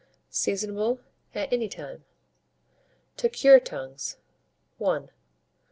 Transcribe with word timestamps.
Seasonable 0.31 0.99
at 1.35 1.53
any 1.53 1.69
time. 1.69 2.05
TO 3.17 3.29
CURE 3.29 3.59
TONGUES. 3.59 4.17
I. 4.83 5.01